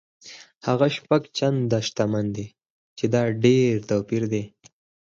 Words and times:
هغه 0.67 0.87
شپږ 0.95 1.21
چنده 1.37 1.79
شتمن 1.87 2.25
دی 2.35 2.47
چې 2.97 3.03
ډېر 3.43 3.73
توپیر 3.89 4.23
دی. 4.31 4.43